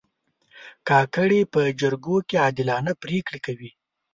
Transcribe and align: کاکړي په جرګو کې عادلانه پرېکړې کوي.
کاکړي 0.87 1.41
په 1.53 1.61
جرګو 1.81 2.17
کې 2.29 2.35
عادلانه 2.45 2.91
پرېکړې 3.03 3.39
کوي. 3.45 3.71